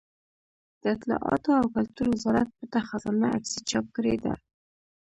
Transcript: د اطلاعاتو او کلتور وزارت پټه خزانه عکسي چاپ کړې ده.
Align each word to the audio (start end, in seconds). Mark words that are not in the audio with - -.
د 0.81 0.83
اطلاعاتو 0.95 1.51
او 1.61 1.65
کلتور 1.75 2.07
وزارت 2.13 2.47
پټه 2.57 2.79
خزانه 2.89 3.27
عکسي 3.35 3.59
چاپ 3.69 3.85
کړې 3.95 4.15
ده. 4.23 4.33